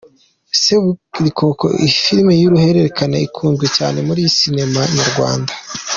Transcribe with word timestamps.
Seburikoko 0.61 1.65
ni 1.81 1.91
filime 2.01 2.33
y'uruhererekane 2.37 3.17
ikunzwe 3.27 3.65
cyane 3.77 3.99
muri 4.07 4.21
sinema 4.37 4.81
nyarwanda. 4.97 5.51